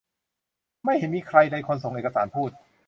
[0.83, 2.49] ไม่เห็นมีใครเลย คนส่งเอกสารพูด